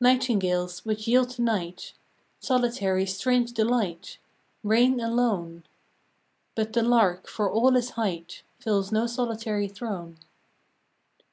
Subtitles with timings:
[0.00, 1.92] 148 FROM QUEENS' GARDENS." Nightingales which yield to night,
[2.40, 4.18] Solitary strange delight,
[4.64, 5.62] Reign alone:
[6.56, 10.16] But the lark for all his height Fills no solitary throne.